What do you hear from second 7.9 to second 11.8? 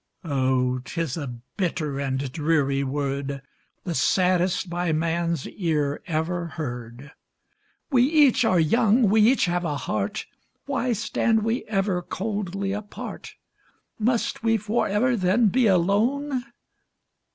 We each are young, we each have a heart, Why stand we